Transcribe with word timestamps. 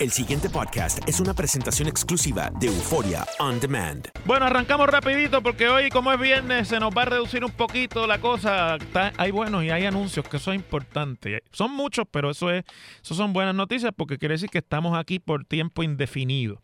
El 0.00 0.12
siguiente 0.12 0.48
podcast 0.48 1.00
es 1.08 1.18
una 1.18 1.34
presentación 1.34 1.88
exclusiva 1.88 2.52
de 2.60 2.68
Euforia 2.68 3.26
On 3.40 3.58
Demand. 3.58 4.06
Bueno, 4.26 4.46
arrancamos 4.46 4.88
rapidito 4.88 5.42
porque 5.42 5.68
hoy, 5.68 5.90
como 5.90 6.12
es 6.12 6.20
viernes, 6.20 6.68
se 6.68 6.78
nos 6.78 6.96
va 6.96 7.02
a 7.02 7.06
reducir 7.06 7.44
un 7.44 7.50
poquito 7.50 8.06
la 8.06 8.20
cosa. 8.20 8.78
Hay 9.16 9.32
buenos 9.32 9.64
y 9.64 9.70
hay 9.70 9.86
anuncios, 9.86 10.28
que 10.28 10.36
eso 10.36 10.52
es 10.52 10.56
importante. 10.56 11.42
Son 11.50 11.72
muchos, 11.72 12.06
pero 12.12 12.30
eso 12.30 12.48
es, 12.52 12.64
eso 13.02 13.16
son 13.16 13.32
buenas 13.32 13.56
noticias 13.56 13.92
porque 13.96 14.18
quiere 14.18 14.34
decir 14.34 14.50
que 14.50 14.58
estamos 14.58 14.96
aquí 14.96 15.18
por 15.18 15.44
tiempo 15.44 15.82
indefinido. 15.82 16.60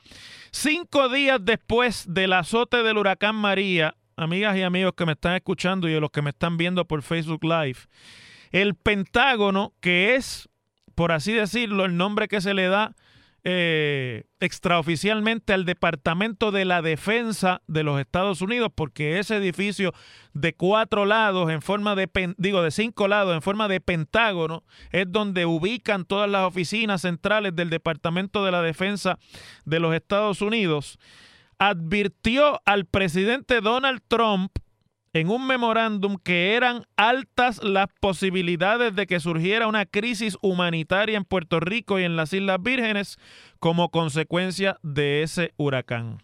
Cinco 0.52 1.08
días 1.08 1.40
después 1.42 2.04
del 2.06 2.34
azote 2.34 2.84
del 2.84 2.98
huracán 2.98 3.34
María, 3.34 3.96
amigas 4.14 4.56
y 4.56 4.62
amigos 4.62 4.92
que 4.96 5.06
me 5.06 5.12
están 5.12 5.34
escuchando 5.34 5.88
y 5.88 5.98
los 5.98 6.12
que 6.12 6.22
me 6.22 6.30
están 6.30 6.56
viendo 6.56 6.84
por 6.84 7.02
Facebook 7.02 7.42
Live, 7.42 7.78
el 8.52 8.76
Pentágono, 8.76 9.72
que 9.80 10.14
es, 10.14 10.48
por 10.94 11.10
así 11.10 11.32
decirlo, 11.32 11.84
el 11.84 11.96
nombre 11.96 12.28
que 12.28 12.40
se 12.40 12.54
le 12.54 12.68
da 12.68 12.94
eh, 13.46 14.24
extraoficialmente 14.40 15.52
al 15.52 15.66
Departamento 15.66 16.50
de 16.50 16.64
la 16.64 16.80
Defensa 16.80 17.60
de 17.66 17.82
los 17.82 18.00
Estados 18.00 18.40
Unidos, 18.40 18.70
porque 18.74 19.18
ese 19.18 19.36
edificio 19.36 19.92
de 20.32 20.54
cuatro 20.54 21.04
lados 21.04 21.50
en 21.50 21.60
forma 21.60 21.94
de, 21.94 22.08
digo, 22.38 22.62
de 22.62 22.70
cinco 22.70 23.06
lados 23.06 23.34
en 23.34 23.42
forma 23.42 23.68
de 23.68 23.82
pentágono, 23.82 24.64
es 24.92 25.12
donde 25.12 25.44
ubican 25.44 26.06
todas 26.06 26.30
las 26.30 26.46
oficinas 26.46 27.02
centrales 27.02 27.54
del 27.54 27.68
Departamento 27.68 28.46
de 28.46 28.50
la 28.50 28.62
Defensa 28.62 29.18
de 29.66 29.78
los 29.78 29.94
Estados 29.94 30.40
Unidos, 30.40 30.98
advirtió 31.58 32.62
al 32.64 32.86
presidente 32.86 33.60
Donald 33.60 34.00
Trump 34.08 34.52
en 35.14 35.30
un 35.30 35.46
memorándum 35.46 36.18
que 36.22 36.54
eran 36.54 36.84
altas 36.96 37.62
las 37.62 37.86
posibilidades 38.00 38.94
de 38.94 39.06
que 39.06 39.20
surgiera 39.20 39.68
una 39.68 39.86
crisis 39.86 40.36
humanitaria 40.42 41.16
en 41.16 41.24
Puerto 41.24 41.60
Rico 41.60 41.98
y 41.98 42.02
en 42.02 42.16
las 42.16 42.32
Islas 42.32 42.58
Vírgenes 42.60 43.18
como 43.60 43.90
consecuencia 43.90 44.76
de 44.82 45.22
ese 45.22 45.54
huracán. 45.56 46.18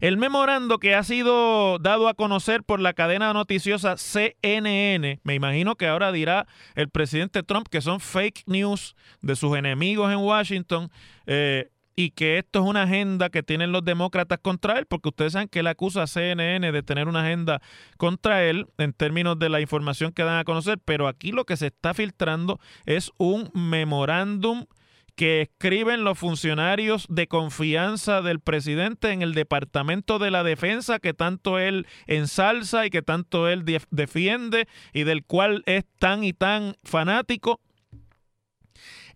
El 0.00 0.18
memorando 0.18 0.78
que 0.78 0.94
ha 0.94 1.02
sido 1.02 1.78
dado 1.78 2.08
a 2.08 2.14
conocer 2.14 2.62
por 2.64 2.80
la 2.80 2.92
cadena 2.92 3.32
noticiosa 3.32 3.96
CNN, 3.96 5.20
me 5.22 5.34
imagino 5.34 5.76
que 5.76 5.86
ahora 5.86 6.12
dirá 6.12 6.46
el 6.74 6.90
presidente 6.90 7.42
Trump 7.42 7.68
que 7.70 7.80
son 7.80 8.00
fake 8.00 8.42
news 8.46 8.94
de 9.22 9.36
sus 9.36 9.56
enemigos 9.56 10.12
en 10.12 10.18
Washington, 10.18 10.90
eh, 11.26 11.70
y 11.96 12.10
que 12.10 12.38
esto 12.38 12.60
es 12.60 12.64
una 12.68 12.82
agenda 12.82 13.30
que 13.30 13.42
tienen 13.42 13.70
los 13.70 13.84
demócratas 13.84 14.38
contra 14.40 14.78
él, 14.78 14.86
porque 14.86 15.10
ustedes 15.10 15.32
saben 15.34 15.48
que 15.48 15.60
él 15.60 15.66
acusa 15.68 16.02
a 16.02 16.06
CNN 16.06 16.72
de 16.72 16.82
tener 16.82 17.06
una 17.08 17.22
agenda 17.22 17.60
contra 17.98 18.44
él 18.44 18.66
en 18.78 18.92
términos 18.92 19.38
de 19.38 19.48
la 19.48 19.60
información 19.60 20.12
que 20.12 20.24
dan 20.24 20.38
a 20.38 20.44
conocer, 20.44 20.78
pero 20.84 21.06
aquí 21.06 21.30
lo 21.30 21.44
que 21.44 21.56
se 21.56 21.68
está 21.68 21.94
filtrando 21.94 22.58
es 22.84 23.12
un 23.16 23.50
memorándum 23.54 24.66
que 25.14 25.42
escriben 25.42 26.02
los 26.02 26.18
funcionarios 26.18 27.06
de 27.08 27.28
confianza 27.28 28.20
del 28.20 28.40
presidente 28.40 29.12
en 29.12 29.22
el 29.22 29.32
Departamento 29.32 30.18
de 30.18 30.32
la 30.32 30.42
Defensa 30.42 30.98
que 30.98 31.14
tanto 31.14 31.60
él 31.60 31.86
ensalza 32.08 32.84
y 32.84 32.90
que 32.90 33.02
tanto 33.02 33.48
él 33.48 33.64
def- 33.64 33.86
defiende 33.92 34.66
y 34.92 35.04
del 35.04 35.24
cual 35.24 35.62
es 35.66 35.84
tan 36.00 36.24
y 36.24 36.32
tan 36.32 36.74
fanático, 36.82 37.60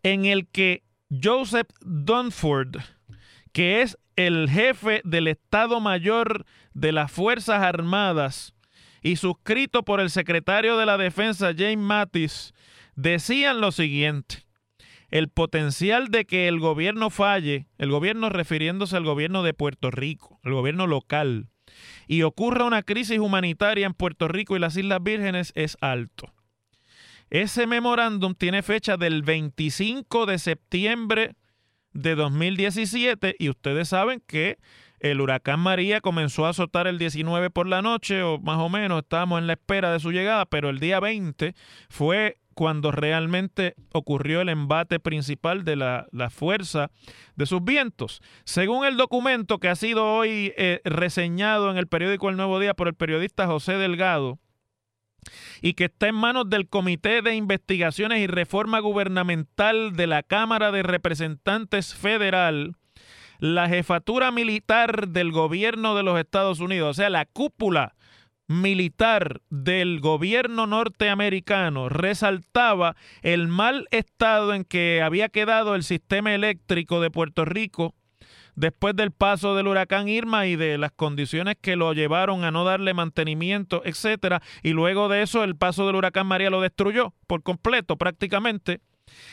en 0.04 0.24
el 0.24 0.46
que 0.46 0.84
Joseph 1.10 1.68
Dunford, 1.80 2.76
que 3.52 3.80
es 3.80 3.96
el 4.16 4.50
jefe 4.50 5.00
del 5.04 5.28
Estado 5.28 5.80
Mayor 5.80 6.44
de 6.74 6.92
las 6.92 7.10
Fuerzas 7.10 7.62
Armadas 7.62 8.54
y 9.02 9.16
suscrito 9.16 9.84
por 9.84 10.00
el 10.00 10.10
secretario 10.10 10.76
de 10.76 10.84
la 10.84 10.98
Defensa 10.98 11.52
James 11.56 11.78
Mattis, 11.78 12.52
decían 12.94 13.60
lo 13.60 13.72
siguiente. 13.72 14.44
El 15.10 15.30
potencial 15.30 16.08
de 16.08 16.26
que 16.26 16.46
el 16.46 16.60
gobierno 16.60 17.08
falle, 17.08 17.68
el 17.78 17.90
gobierno 17.90 18.28
refiriéndose 18.28 18.94
al 18.94 19.04
gobierno 19.04 19.42
de 19.42 19.54
Puerto 19.54 19.90
Rico, 19.90 20.38
el 20.44 20.52
gobierno 20.52 20.86
local, 20.86 21.48
y 22.06 22.22
ocurra 22.22 22.64
una 22.64 22.82
crisis 22.82 23.18
humanitaria 23.18 23.86
en 23.86 23.94
Puerto 23.94 24.28
Rico 24.28 24.56
y 24.56 24.58
las 24.58 24.76
Islas 24.76 25.02
Vírgenes 25.02 25.52
es 25.54 25.78
alto. 25.80 26.34
Ese 27.30 27.66
memorándum 27.66 28.34
tiene 28.34 28.62
fecha 28.62 28.96
del 28.96 29.22
25 29.22 30.26
de 30.26 30.38
septiembre 30.38 31.34
de 31.92 32.14
2017 32.14 33.36
y 33.38 33.48
ustedes 33.50 33.88
saben 33.88 34.22
que 34.26 34.58
el 35.00 35.20
huracán 35.20 35.60
María 35.60 36.00
comenzó 36.00 36.46
a 36.46 36.50
azotar 36.50 36.86
el 36.86 36.98
19 36.98 37.50
por 37.50 37.66
la 37.66 37.82
noche 37.82 38.22
o 38.22 38.38
más 38.38 38.58
o 38.58 38.68
menos 38.68 39.02
estábamos 39.02 39.40
en 39.40 39.46
la 39.46 39.52
espera 39.54 39.92
de 39.92 40.00
su 40.00 40.10
llegada, 40.10 40.46
pero 40.46 40.70
el 40.70 40.80
día 40.80 41.00
20 41.00 41.54
fue 41.88 42.38
cuando 42.54 42.90
realmente 42.90 43.74
ocurrió 43.92 44.40
el 44.40 44.48
embate 44.48 44.98
principal 44.98 45.64
de 45.64 45.76
la, 45.76 46.08
la 46.10 46.30
fuerza 46.30 46.90
de 47.36 47.46
sus 47.46 47.62
vientos. 47.62 48.20
Según 48.44 48.84
el 48.84 48.96
documento 48.96 49.58
que 49.58 49.68
ha 49.68 49.76
sido 49.76 50.04
hoy 50.04 50.52
eh, 50.56 50.80
reseñado 50.84 51.70
en 51.70 51.76
el 51.76 51.86
periódico 51.86 52.30
El 52.30 52.36
Nuevo 52.36 52.58
Día 52.58 52.74
por 52.74 52.88
el 52.88 52.94
periodista 52.94 53.46
José 53.46 53.74
Delgado, 53.74 54.40
y 55.62 55.74
que 55.74 55.86
está 55.86 56.08
en 56.08 56.14
manos 56.14 56.48
del 56.50 56.68
Comité 56.68 57.22
de 57.22 57.34
Investigaciones 57.34 58.20
y 58.20 58.26
Reforma 58.26 58.80
Gubernamental 58.80 59.94
de 59.94 60.06
la 60.06 60.22
Cámara 60.22 60.72
de 60.72 60.82
Representantes 60.82 61.94
Federal, 61.94 62.76
la 63.38 63.68
jefatura 63.68 64.30
militar 64.30 65.08
del 65.08 65.32
gobierno 65.32 65.94
de 65.94 66.02
los 66.02 66.18
Estados 66.18 66.60
Unidos, 66.60 66.90
o 66.90 66.94
sea, 66.94 67.10
la 67.10 67.24
cúpula 67.24 67.94
militar 68.48 69.42
del 69.50 70.00
gobierno 70.00 70.66
norteamericano 70.66 71.90
resaltaba 71.90 72.96
el 73.22 73.46
mal 73.46 73.86
estado 73.90 74.54
en 74.54 74.64
que 74.64 75.02
había 75.02 75.28
quedado 75.28 75.74
el 75.74 75.84
sistema 75.84 76.34
eléctrico 76.34 77.00
de 77.00 77.10
Puerto 77.10 77.44
Rico 77.44 77.94
después 78.58 78.96
del 78.96 79.12
paso 79.12 79.54
del 79.54 79.68
huracán 79.68 80.08
Irma 80.08 80.46
y 80.46 80.56
de 80.56 80.78
las 80.78 80.92
condiciones 80.92 81.56
que 81.60 81.76
lo 81.76 81.92
llevaron 81.92 82.44
a 82.44 82.50
no 82.50 82.64
darle 82.64 82.92
mantenimiento, 82.92 83.82
etcétera, 83.84 84.42
y 84.62 84.70
luego 84.70 85.08
de 85.08 85.22
eso 85.22 85.44
el 85.44 85.56
paso 85.56 85.86
del 85.86 85.96
huracán 85.96 86.26
María 86.26 86.50
lo 86.50 86.60
destruyó 86.60 87.14
por 87.26 87.42
completo 87.42 87.96
prácticamente. 87.96 88.80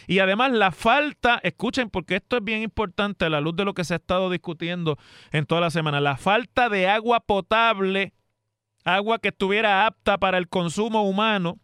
Y 0.07 0.19
además 0.19 0.51
la 0.51 0.72
falta, 0.72 1.39
escuchen 1.44 1.89
porque 1.89 2.16
esto 2.16 2.38
es 2.38 2.44
bien 2.44 2.62
importante 2.62 3.25
a 3.25 3.30
la 3.30 3.42
luz 3.42 3.56
de 3.56 3.66
lo 3.66 3.74
que 3.74 3.83
se 3.83 3.94
ha 3.94 3.98
estado 3.98 4.30
discutiendo 4.30 4.98
en 5.31 5.45
toda 5.45 5.60
la 5.60 5.69
semana, 5.69 6.00
la 6.00 6.18
falta 6.18 6.69
de 6.69 6.88
agua 6.88 7.19
potable, 7.19 8.13
agua 8.86 9.19
que 9.19 9.30
estuviera 9.30 9.86
apta 9.86 10.18
para 10.18 10.38
el 10.38 10.48
consumo 10.48 11.04
humano, 11.04 11.60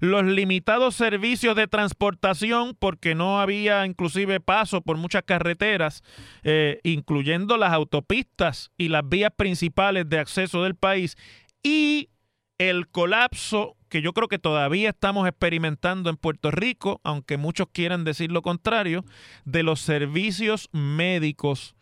los 0.00 0.24
limitados 0.24 0.94
servicios 0.94 1.56
de 1.56 1.66
transportación, 1.66 2.76
porque 2.78 3.14
no 3.14 3.40
había 3.40 3.86
inclusive 3.86 4.40
paso 4.40 4.80
por 4.80 4.96
muchas 4.96 5.22
carreteras, 5.24 6.02
eh, 6.42 6.80
incluyendo 6.84 7.56
las 7.56 7.72
autopistas 7.72 8.70
y 8.76 8.88
las 8.88 9.08
vías 9.08 9.32
principales 9.36 10.08
de 10.08 10.18
acceso 10.18 10.62
del 10.62 10.74
país, 10.74 11.16
y 11.62 12.10
el 12.58 12.88
colapso 12.88 13.76
que 13.88 14.02
yo 14.02 14.12
creo 14.12 14.28
que 14.28 14.38
todavía 14.38 14.90
estamos 14.90 15.26
experimentando 15.26 16.10
en 16.10 16.16
Puerto 16.16 16.50
Rico, 16.50 17.00
aunque 17.04 17.36
muchos 17.36 17.68
quieran 17.72 18.04
decir 18.04 18.30
lo 18.30 18.42
contrario, 18.42 19.04
de 19.44 19.62
los 19.62 19.80
servicios 19.80 20.68
médicos 20.72 21.74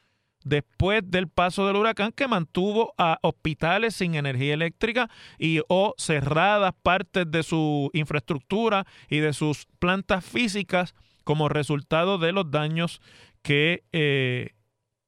después 0.46 1.02
del 1.04 1.26
paso 1.26 1.66
del 1.66 1.74
huracán 1.74 2.12
que 2.12 2.28
mantuvo 2.28 2.94
a 2.98 3.18
hospitales 3.22 3.96
sin 3.96 4.14
energía 4.14 4.54
eléctrica 4.54 5.10
y 5.40 5.60
o 5.68 5.92
cerradas 5.98 6.72
partes 6.84 7.28
de 7.28 7.42
su 7.42 7.90
infraestructura 7.92 8.86
y 9.10 9.18
de 9.18 9.32
sus 9.32 9.66
plantas 9.80 10.24
físicas 10.24 10.94
como 11.24 11.48
resultado 11.48 12.18
de 12.18 12.30
los 12.30 12.48
daños 12.48 13.00
que 13.42 13.82
eh, 13.90 14.50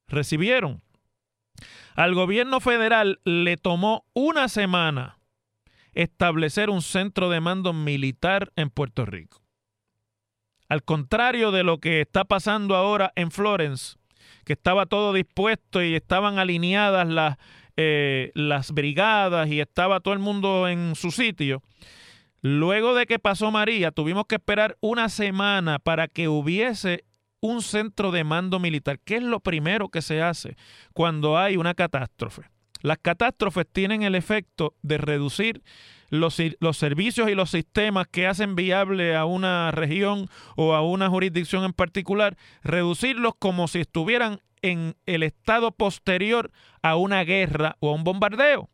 recibieron. 0.08 0.82
Al 1.94 2.14
gobierno 2.14 2.58
federal 2.58 3.20
le 3.24 3.56
tomó 3.56 4.06
una 4.14 4.48
semana 4.48 5.20
establecer 5.92 6.68
un 6.68 6.82
centro 6.82 7.30
de 7.30 7.40
mando 7.40 7.72
militar 7.72 8.52
en 8.56 8.70
Puerto 8.70 9.06
Rico. 9.06 9.40
Al 10.68 10.82
contrario 10.82 11.52
de 11.52 11.62
lo 11.62 11.78
que 11.78 12.00
está 12.00 12.24
pasando 12.24 12.74
ahora 12.74 13.12
en 13.14 13.30
Florence, 13.30 13.98
que 14.48 14.54
estaba 14.54 14.86
todo 14.86 15.12
dispuesto 15.12 15.82
y 15.82 15.94
estaban 15.94 16.38
alineadas 16.38 17.06
las, 17.06 17.36
eh, 17.76 18.32
las 18.32 18.72
brigadas 18.72 19.46
y 19.50 19.60
estaba 19.60 20.00
todo 20.00 20.14
el 20.14 20.20
mundo 20.20 20.68
en 20.68 20.94
su 20.94 21.10
sitio. 21.10 21.62
Luego 22.40 22.94
de 22.94 23.04
que 23.04 23.18
pasó 23.18 23.50
María, 23.50 23.90
tuvimos 23.90 24.24
que 24.26 24.36
esperar 24.36 24.78
una 24.80 25.10
semana 25.10 25.78
para 25.78 26.08
que 26.08 26.28
hubiese 26.28 27.04
un 27.40 27.60
centro 27.60 28.10
de 28.10 28.24
mando 28.24 28.58
militar. 28.58 28.98
¿Qué 29.04 29.16
es 29.16 29.22
lo 29.22 29.40
primero 29.40 29.90
que 29.90 30.00
se 30.00 30.22
hace 30.22 30.56
cuando 30.94 31.36
hay 31.36 31.58
una 31.58 31.74
catástrofe? 31.74 32.44
Las 32.80 32.96
catástrofes 33.02 33.66
tienen 33.70 34.02
el 34.02 34.14
efecto 34.14 34.72
de 34.80 34.96
reducir 34.96 35.62
los, 36.08 36.38
los, 36.60 36.76
servicios 36.76 37.30
y 37.30 37.34
los 37.34 37.50
sistemas 37.50 38.08
que 38.08 38.26
hacen 38.26 38.56
viable 38.56 39.16
a 39.16 39.24
una 39.24 39.70
región 39.70 40.28
o 40.56 40.74
a 40.74 40.82
una 40.82 41.08
jurisdicción 41.08 41.64
en 41.64 41.72
particular, 41.72 42.36
reducirlos 42.62 43.34
como 43.38 43.68
si 43.68 43.80
estuvieran 43.80 44.40
en 44.62 44.96
el 45.06 45.22
estado 45.22 45.72
posterior 45.72 46.50
a 46.82 46.96
una 46.96 47.24
guerra 47.24 47.76
o 47.80 47.90
a 47.90 47.94
un 47.94 48.04
bombardeo. 48.04 48.68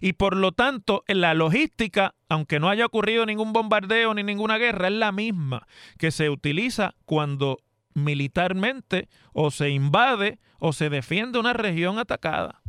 Y 0.00 0.14
por 0.14 0.36
lo 0.36 0.52
tanto, 0.52 1.04
la 1.06 1.34
logística, 1.34 2.14
aunque 2.28 2.60
no 2.60 2.70
haya 2.70 2.86
ocurrido 2.86 3.26
ningún 3.26 3.52
bombardeo 3.52 4.14
ni 4.14 4.22
ninguna 4.22 4.58
guerra, 4.58 4.88
es 4.88 4.94
la 4.94 5.12
misma 5.12 5.66
que 5.98 6.10
se 6.10 6.30
utiliza 6.30 6.94
cuando 7.04 7.58
militarmente 7.94 9.08
o 9.32 9.50
se 9.50 9.70
invade 9.70 10.38
o 10.58 10.72
se 10.72 10.90
defiende 10.90 11.38
una 11.38 11.52
región 11.52 11.98
atacada. 11.98 12.62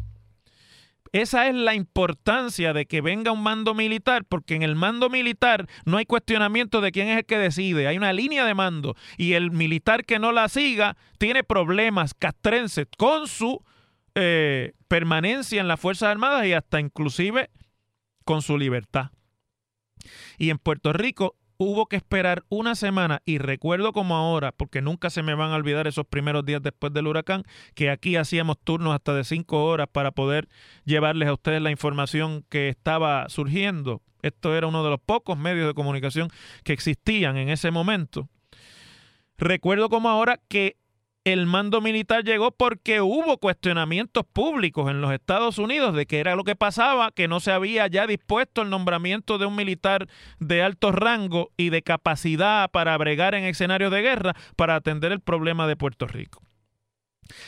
Esa 1.22 1.48
es 1.48 1.56
la 1.56 1.74
importancia 1.74 2.74
de 2.74 2.86
que 2.86 3.02
venga 3.02 3.32
un 3.32 3.42
mando 3.42 3.74
militar, 3.74 4.24
porque 4.24 4.54
en 4.54 4.62
el 4.62 4.76
mando 4.76 5.10
militar 5.10 5.68
no 5.84 5.98
hay 5.98 6.06
cuestionamiento 6.06 6.80
de 6.80 6.92
quién 6.92 7.08
es 7.08 7.18
el 7.18 7.26
que 7.26 7.40
decide, 7.40 7.88
hay 7.88 7.98
una 7.98 8.14
línea 8.14 8.46
de 8.46 8.54
mando 8.54 8.96
y 9.18 9.34
el 9.34 9.50
militar 9.50 10.06
que 10.06 10.20
no 10.20 10.32
la 10.32 10.48
siga 10.48 10.96
tiene 11.18 11.44
problemas 11.44 12.14
castrenses 12.14 12.86
con 13.00 13.28
su 13.28 13.64
eh, 14.14 14.74
permanencia 14.88 15.60
en 15.60 15.68
las 15.68 15.80
Fuerzas 15.80 16.10
Armadas 16.10 16.46
y 16.46 16.54
hasta 16.54 16.80
inclusive 16.80 17.50
con 18.24 18.44
su 18.44 18.56
libertad. 18.56 19.10
Y 20.38 20.52
en 20.52 20.60
Puerto 20.60 20.94
Rico 20.94 21.36
hubo 21.58 21.88
que 21.88 21.96
esperar 21.96 22.44
una 22.50 22.76
semana 22.76 23.22
y 23.26 23.40
recuerdo 23.40 23.94
como 23.94 24.16
ahora, 24.16 24.52
porque 24.52 24.82
nunca 24.82 25.10
se 25.10 25.24
me 25.24 25.36
van 25.36 25.52
a 25.52 25.56
olvidar 25.56 25.88
esos 25.88 26.06
primeros 26.06 26.46
días 26.46 26.62
después 26.62 26.94
del 26.94 27.08
huracán, 27.08 27.44
que 27.74 27.90
aquí 27.90 28.16
hacíamos 28.16 28.58
turnos 28.64 28.94
hasta 28.94 29.14
de 29.14 29.24
cinco 29.24 29.66
horas 29.66 29.88
para 29.92 30.12
poder 30.12 30.48
llevarles 30.86 31.30
a 31.30 31.34
ustedes 31.34 31.62
la 31.62 31.72
información 31.72 32.46
que 32.50 32.70
estaba 32.70 33.28
surgiendo. 33.30 34.02
Esto 34.22 34.56
era 34.56 34.68
uno 34.68 34.84
de 34.84 34.90
los 34.90 35.00
pocos 35.00 35.38
medios 35.38 35.68
de 35.68 35.74
comunicación 35.74 36.30
que 36.64 36.74
existían 36.74 37.38
en 37.38 37.50
ese 37.50 37.72
momento. 37.72 38.30
Recuerdo 39.38 39.90
como 39.90 40.10
ahora 40.10 40.40
que 40.48 40.78
el 41.34 41.46
mando 41.46 41.82
militar 41.82 42.24
llegó 42.24 42.52
porque 42.52 43.02
hubo 43.02 43.38
cuestionamientos 43.38 44.24
públicos 44.32 44.90
en 44.90 45.02
los 45.02 45.12
Estados 45.12 45.58
Unidos 45.58 45.94
de 45.94 46.06
qué 46.06 46.22
era 46.22 46.38
lo 46.38 46.46
que 46.46 46.56
pasaba, 46.56 47.12
que 47.12 47.28
no 47.28 47.42
se 47.42 47.52
había 47.52 47.86
ya 47.88 48.08
dispuesto 48.08 48.62
el 48.62 48.70
nombramiento 48.70 49.38
de 49.38 49.46
un 49.46 49.58
militar 49.58 50.08
de 50.40 50.64
alto 50.64 50.94
rango 50.94 51.52
y 51.58 51.70
de 51.70 51.82
capacidad 51.82 52.72
para 52.72 52.98
bregar 52.98 53.36
en 53.36 53.44
escenarios 53.44 53.92
de 53.92 54.02
guerra 54.02 54.36
para 54.56 54.76
atender 54.76 55.12
el 55.12 55.20
problema 55.20 55.68
de 55.68 55.76
Puerto 55.76 56.08
Rico. 56.08 56.42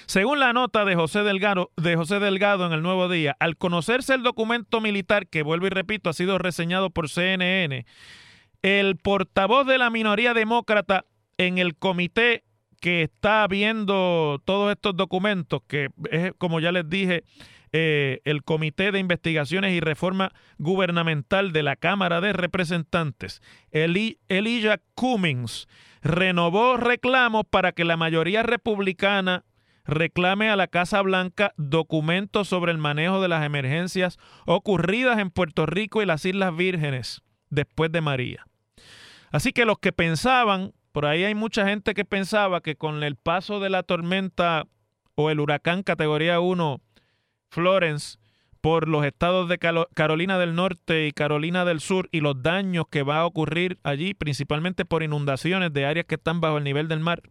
Según 0.08 0.42
la 0.42 0.52
nota 0.52 0.84
de 0.84 0.96
José 0.96 1.24
Delgado, 1.24 1.72
de 1.78 1.96
José 1.96 2.20
Delgado 2.20 2.66
en 2.66 2.74
el 2.74 2.82
Nuevo 2.82 3.08
Día, 3.08 3.38
al 3.40 3.56
conocerse 3.56 4.14
el 4.14 4.24
documento 4.24 4.82
militar, 4.82 5.28
que 5.28 5.42
vuelvo 5.42 5.68
y 5.68 5.70
repito, 5.70 6.10
ha 6.10 6.14
sido 6.14 6.38
reseñado 6.38 6.90
por 6.90 7.08
CNN, 7.08 7.86
el 8.62 8.98
portavoz 8.98 9.66
de 9.66 9.78
la 9.78 9.90
minoría 9.90 10.34
demócrata 10.34 11.06
en 11.38 11.60
el 11.60 11.78
comité 11.78 12.44
que 12.80 13.04
está 13.04 13.48
viendo 13.48 14.42
todos 14.46 14.72
estos 14.72 14.96
documentos, 14.96 15.62
que 15.68 15.90
es, 16.12 16.34
como 16.38 16.60
ya 16.60 16.72
les 16.72 16.90
dije, 16.90 17.24
eh, 17.72 18.22
el 18.26 18.44
Comité 18.44 18.92
de 18.92 19.00
Investigaciones 19.00 19.74
y 19.74 19.80
Reforma 19.80 20.32
Gubernamental 20.58 21.52
de 21.52 21.64
la 21.64 21.76
Cámara 21.76 22.20
de 22.22 22.34
Representantes, 22.34 23.42
Elijah 23.72 24.82
Cummings, 24.96 25.68
renovó 26.02 26.78
reclamos 26.78 27.44
para 27.50 27.72
que 27.72 27.86
la 27.86 27.98
mayoría 27.98 28.42
republicana 28.42 29.44
reclame 29.86 30.50
a 30.50 30.56
la 30.56 30.68
Casa 30.68 31.02
Blanca 31.02 31.54
documentos 31.58 32.48
sobre 32.48 32.72
el 32.72 32.78
manejo 32.78 33.22
de 33.22 33.28
las 33.28 33.44
emergencias 33.46 34.18
ocurridas 34.46 35.20
en 35.20 35.30
Puerto 35.30 35.66
Rico 35.66 36.02
y 36.02 36.06
las 36.06 36.26
Islas 36.26 36.56
Vírgenes 36.56 37.22
después 37.50 37.92
de 37.92 38.02
María. 38.02 38.46
Así 39.32 39.52
que 39.52 39.66
los 39.66 39.80
que 39.80 39.92
pensaban 39.92 40.74
por 40.92 41.06
ahí 41.06 41.24
hay 41.24 41.36
mucha 41.36 41.68
gente 41.68 41.94
que 41.94 42.06
pensaba 42.06 42.62
que 42.62 42.76
con 42.76 43.04
el 43.04 43.16
paso 43.16 43.60
de 43.60 43.70
la 43.70 43.84
tormenta 43.84 44.66
o 45.16 45.30
el 45.30 45.40
huracán 45.40 45.84
categoría 45.84 46.40
1 46.40 46.82
Florence 47.50 48.18
por 48.62 48.88
los 48.88 49.06
estados 49.06 49.48
de 49.48 49.58
Carolina 49.58 50.38
del 50.38 50.56
Norte 50.56 51.08
y 51.08 51.12
Carolina 51.12 51.64
del 51.64 51.80
Sur 51.80 52.10
y 52.12 52.20
los 52.20 52.42
daños 52.42 52.86
que 52.90 53.04
va 53.04 53.20
a 53.20 53.26
ocurrir 53.26 53.80
allí, 53.84 54.14
principalmente 54.14 54.84
por 54.84 55.02
inundaciones 55.02 55.72
de 55.72 55.86
áreas 55.86 56.06
que 56.06 56.16
están 56.16 56.42
bajo 56.42 56.58
el 56.58 56.66
nivel 56.66 56.88
del 56.88 57.00
mar, 57.00 57.22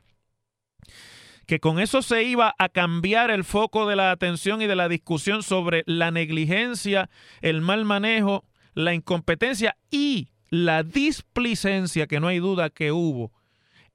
que 1.46 1.60
con 1.60 1.80
eso 1.80 2.02
se 2.02 2.22
iba 2.22 2.54
a 2.58 2.68
cambiar 2.68 3.30
el 3.30 3.44
foco 3.44 3.86
de 3.86 3.96
la 3.96 4.10
atención 4.10 4.62
y 4.62 4.66
de 4.66 4.76
la 4.76 4.88
discusión 4.88 5.42
sobre 5.42 5.82
la 5.86 6.10
negligencia, 6.10 7.10
el 7.42 7.60
mal 7.60 7.84
manejo, 7.84 8.44
la 8.74 8.94
incompetencia 8.94 9.76
y 9.90 10.28
la 10.48 10.82
displicencia, 10.82 12.06
que 12.06 12.20
no 12.20 12.28
hay 12.28 12.38
duda 12.38 12.70
que 12.70 12.92
hubo 12.92 13.32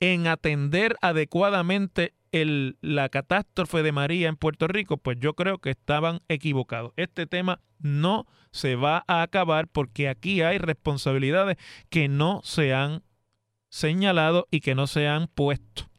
en 0.03 0.27
atender 0.27 0.97
adecuadamente 1.01 2.13
la 2.33 3.07
catástrofe 3.07 3.83
de 3.83 3.93
María 3.93 4.27
en 4.27 4.35
Puerto 4.35 4.67
Rico, 4.67 4.97
pues 4.97 5.17
yo 5.17 5.33
creo 5.33 5.59
que 5.59 5.69
estaban 5.69 6.19
equivocados. 6.27 6.91
Este 6.97 7.25
tema 7.25 7.61
no 7.79 8.25
se 8.51 8.75
va 8.75 9.05
a 9.07 9.21
acabar 9.21 9.69
porque 9.69 10.09
aquí 10.09 10.41
hay 10.41 10.57
responsabilidades 10.57 11.55
que 11.89 12.09
no 12.09 12.41
se 12.43 12.73
han 12.73 13.01
señalado 13.69 14.45
y 14.51 14.59
que 14.59 14.75
no 14.75 14.87
se 14.87 15.07
han 15.07 15.27
puesto. 15.27 15.89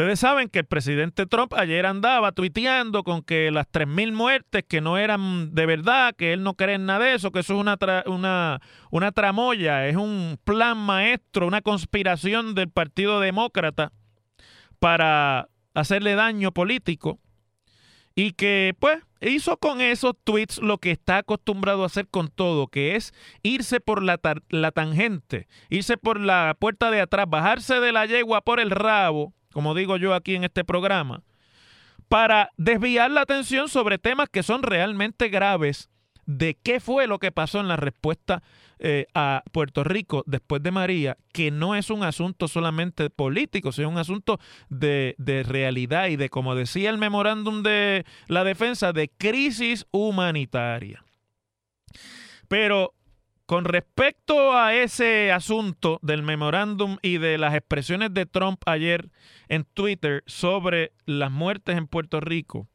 Ustedes 0.00 0.20
saben 0.20 0.48
que 0.48 0.60
el 0.60 0.64
presidente 0.64 1.26
Trump 1.26 1.52
ayer 1.52 1.84
andaba 1.84 2.32
tuiteando 2.32 3.02
con 3.02 3.20
que 3.20 3.50
las 3.50 3.70
3.000 3.70 4.12
muertes 4.14 4.64
que 4.66 4.80
no 4.80 4.96
eran 4.96 5.54
de 5.54 5.66
verdad, 5.66 6.14
que 6.16 6.32
él 6.32 6.42
no 6.42 6.54
cree 6.54 6.76
en 6.76 6.86
nada 6.86 7.04
de 7.04 7.14
eso, 7.16 7.30
que 7.32 7.40
eso 7.40 7.52
es 7.52 7.60
una, 7.60 7.76
una, 8.06 8.62
una 8.90 9.12
tramoya, 9.12 9.86
es 9.88 9.96
un 9.96 10.38
plan 10.42 10.78
maestro, 10.78 11.46
una 11.46 11.60
conspiración 11.60 12.54
del 12.54 12.70
Partido 12.70 13.20
Demócrata 13.20 13.92
para 14.78 15.50
hacerle 15.74 16.14
daño 16.14 16.50
político 16.50 17.18
y 18.14 18.32
que 18.32 18.74
pues 18.78 19.02
hizo 19.20 19.58
con 19.58 19.82
esos 19.82 20.14
tweets 20.24 20.62
lo 20.62 20.78
que 20.78 20.92
está 20.92 21.18
acostumbrado 21.18 21.82
a 21.82 21.86
hacer 21.86 22.08
con 22.08 22.28
todo, 22.28 22.68
que 22.68 22.96
es 22.96 23.12
irse 23.42 23.80
por 23.80 24.02
la, 24.02 24.18
la 24.48 24.70
tangente, 24.72 25.46
irse 25.68 25.98
por 25.98 26.18
la 26.18 26.56
puerta 26.58 26.90
de 26.90 27.02
atrás, 27.02 27.26
bajarse 27.28 27.80
de 27.80 27.92
la 27.92 28.06
yegua 28.06 28.40
por 28.40 28.60
el 28.60 28.70
rabo, 28.70 29.34
como 29.52 29.74
digo 29.74 29.96
yo 29.96 30.14
aquí 30.14 30.34
en 30.34 30.44
este 30.44 30.64
programa, 30.64 31.22
para 32.08 32.50
desviar 32.56 33.10
la 33.10 33.22
atención 33.22 33.68
sobre 33.68 33.98
temas 33.98 34.28
que 34.28 34.42
son 34.42 34.62
realmente 34.62 35.28
graves 35.28 35.90
de 36.26 36.56
qué 36.62 36.80
fue 36.80 37.06
lo 37.06 37.18
que 37.18 37.32
pasó 37.32 37.60
en 37.60 37.68
la 37.68 37.76
respuesta 37.76 38.42
eh, 38.78 39.06
a 39.14 39.42
Puerto 39.52 39.84
Rico 39.84 40.22
después 40.26 40.62
de 40.62 40.70
María, 40.70 41.16
que 41.32 41.50
no 41.50 41.74
es 41.74 41.90
un 41.90 42.02
asunto 42.02 42.48
solamente 42.48 43.10
político, 43.10 43.72
sino 43.72 43.88
un 43.88 43.98
asunto 43.98 44.38
de, 44.68 45.14
de 45.18 45.42
realidad 45.42 46.08
y 46.08 46.16
de, 46.16 46.30
como 46.30 46.54
decía 46.54 46.90
el 46.90 46.98
memorándum 46.98 47.62
de 47.62 48.04
la 48.28 48.44
defensa, 48.44 48.92
de 48.92 49.08
crisis 49.08 49.86
humanitaria. 49.90 51.04
Pero 52.48 52.94
con 53.50 53.64
respecto 53.64 54.56
a 54.56 54.76
ese 54.76 55.32
asunto 55.32 55.98
del 56.02 56.22
memorándum 56.22 56.98
y 57.02 57.18
de 57.18 57.36
las 57.36 57.52
expresiones 57.52 58.14
de 58.14 58.24
Trump 58.24 58.62
ayer 58.64 59.10
en 59.48 59.64
Twitter 59.64 60.22
sobre 60.26 60.92
las 61.04 61.32
muertes 61.32 61.76
en 61.76 61.88
Puerto 61.88 62.20
Rico, 62.20 62.68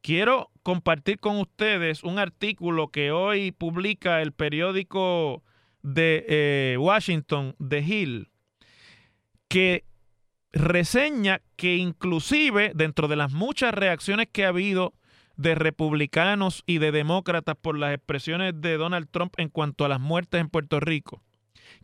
quiero 0.00 0.50
compartir 0.62 1.18
con 1.20 1.38
ustedes 1.38 2.02
un 2.02 2.18
artículo 2.18 2.88
que 2.88 3.10
hoy 3.10 3.52
publica 3.52 4.22
el 4.22 4.32
periódico 4.32 5.44
de 5.82 6.24
eh, 6.26 6.76
Washington, 6.78 7.54
The 7.68 7.80
Hill, 7.80 8.30
que 9.48 9.84
reseña 10.50 11.42
que 11.56 11.76
inclusive 11.76 12.72
dentro 12.74 13.06
de 13.06 13.16
las 13.16 13.32
muchas 13.32 13.74
reacciones 13.74 14.28
que 14.32 14.46
ha 14.46 14.48
habido 14.48 14.94
de 15.36 15.54
republicanos 15.54 16.62
y 16.66 16.78
de 16.78 16.92
demócratas 16.92 17.56
por 17.60 17.78
las 17.78 17.94
expresiones 17.94 18.54
de 18.60 18.76
Donald 18.76 19.08
Trump 19.10 19.34
en 19.36 19.48
cuanto 19.48 19.84
a 19.84 19.88
las 19.88 20.00
muertes 20.00 20.40
en 20.40 20.48
Puerto 20.48 20.80
Rico, 20.80 21.22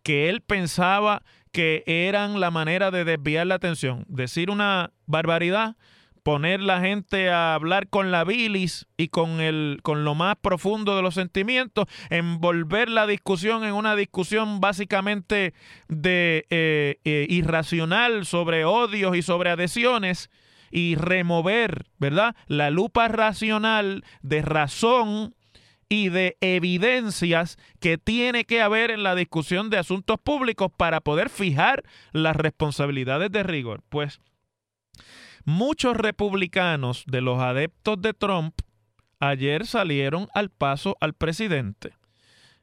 que 0.02 0.28
él 0.28 0.40
pensaba 0.40 1.22
que 1.52 1.82
eran 1.86 2.40
la 2.40 2.50
manera 2.50 2.90
de 2.90 3.04
desviar 3.04 3.46
la 3.46 3.56
atención, 3.56 4.04
decir 4.08 4.50
una 4.50 4.92
barbaridad 5.06 5.76
poner 6.22 6.60
la 6.60 6.80
gente 6.80 7.30
a 7.30 7.54
hablar 7.54 7.88
con 7.88 8.10
la 8.10 8.24
bilis 8.24 8.86
y 8.96 9.08
con, 9.08 9.40
el, 9.40 9.80
con 9.82 10.04
lo 10.04 10.14
más 10.14 10.36
profundo 10.40 10.96
de 10.96 11.02
los 11.02 11.14
sentimientos, 11.14 11.86
envolver 12.10 12.88
la 12.88 13.06
discusión 13.06 13.64
en 13.64 13.74
una 13.74 13.96
discusión 13.96 14.60
básicamente 14.60 15.54
de 15.88 16.46
eh, 16.50 16.98
eh, 17.04 17.26
irracional 17.28 18.24
sobre 18.24 18.64
odios 18.64 19.16
y 19.16 19.22
sobre 19.22 19.50
adhesiones 19.50 20.30
y 20.72 20.96
remover, 20.96 21.86
¿verdad? 21.98 22.34
La 22.48 22.70
lupa 22.70 23.06
racional 23.06 24.04
de 24.22 24.42
razón 24.42 25.36
y 25.88 26.08
de 26.08 26.38
evidencias 26.40 27.58
que 27.78 27.98
tiene 27.98 28.44
que 28.44 28.62
haber 28.62 28.90
en 28.90 29.02
la 29.02 29.14
discusión 29.14 29.70
de 29.70 29.78
asuntos 29.78 30.16
públicos 30.18 30.72
para 30.76 31.00
poder 31.00 31.28
fijar 31.28 31.84
las 32.12 32.34
responsabilidades 32.34 33.30
de 33.30 33.42
rigor. 33.42 33.82
Pues 33.88 34.20
Muchos 35.44 35.96
republicanos 35.96 37.02
de 37.06 37.20
los 37.20 37.40
adeptos 37.40 38.00
de 38.00 38.14
Trump 38.14 38.54
ayer 39.18 39.66
salieron 39.66 40.28
al 40.34 40.50
paso 40.50 40.96
al 41.00 41.14
presidente. 41.14 41.94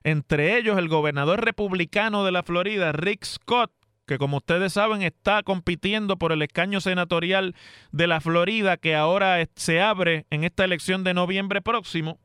Entre 0.03 0.57
ellos 0.57 0.77
el 0.77 0.87
gobernador 0.87 1.43
republicano 1.43 2.23
de 2.23 2.31
la 2.31 2.41
Florida, 2.41 2.93
Rick 2.93 3.25
Scott, 3.25 3.73
que 4.09 4.17
como 4.17 4.37
ustedes 4.37 4.73
saben 4.73 5.03
está 5.03 5.43
compitiendo 5.43 6.17
por 6.17 6.31
el 6.31 6.41
escaño 6.41 6.81
senatorial 6.81 7.53
de 7.91 8.07
la 8.07 8.19
Florida 8.19 8.75
que 8.75 8.95
ahora 8.95 9.37
se 9.55 9.81
abre 9.81 10.25
en 10.31 10.43
esta 10.43 10.65
elección 10.65 11.03
de 11.03 11.13
noviembre 11.13 11.61
próximo, 11.61 12.19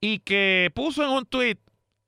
y 0.00 0.18
que 0.18 0.68
puso 0.74 1.04
en 1.04 1.10
un 1.10 1.24
tweet 1.24 1.58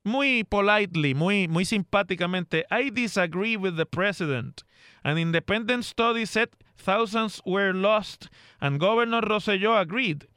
muy 0.03 0.43
politely, 0.43 1.13
muy, 1.13 1.47
muy 1.47 1.63
simpáticamente, 1.63 2.65
I 2.69 2.89
disagree 2.89 3.55
with 3.55 3.77
the 3.77 3.85
president. 3.85 4.63
An 5.01 5.17
independent 5.17 5.85
study 5.85 6.25
said 6.25 6.49
thousands 6.75 7.41
were 7.45 7.73
lost, 7.73 8.27
and 8.59 8.81
Governor 8.81 9.21
Rosselló 9.21 9.79
agreed. 9.79 10.27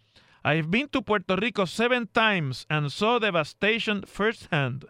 I've 0.45 0.71
been 0.71 0.87
to 0.91 1.03
Puerto 1.03 1.35
Rico 1.35 1.65
seven 1.65 2.07
times 2.15 2.65
and 2.71 2.93
saw 2.93 3.19
devastation 3.19 4.05
firsthand. 4.07 4.85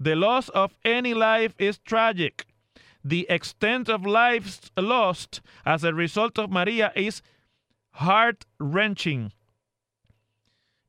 The 0.00 0.16
loss 0.16 0.48
of 0.48 0.74
any 0.84 1.14
life 1.14 1.54
is 1.60 1.78
tragic. 1.78 2.46
The 3.04 3.26
extent 3.28 3.88
of 3.88 4.06
lives 4.06 4.72
lost 4.76 5.40
as 5.64 5.84
a 5.84 5.92
result 5.92 6.38
of 6.38 6.50
María 6.50 6.90
is 6.96 7.22
heart 7.92 8.44
wrenching. 8.58 9.32